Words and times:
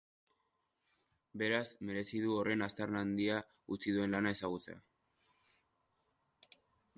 Beraz, 1.41 1.67
merezi 1.89 2.21
du 2.23 2.31
horren 2.37 2.67
aztarna 2.69 3.03
handia 3.07 3.37
utzi 3.77 3.95
duen 3.99 4.17
lana 4.17 4.33
ezagutzea. 4.39 4.81